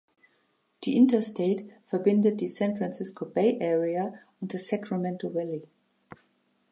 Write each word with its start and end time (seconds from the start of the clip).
Die 0.83 0.95
Interstate 0.97 1.69
verbindet 1.85 2.41
die 2.41 2.47
San 2.47 2.75
Francisco 2.75 3.27
Bay 3.27 3.59
Area 3.61 4.11
und 4.39 4.51
das 4.51 4.67
Sacramento 4.67 5.31
Valley. 5.35 5.61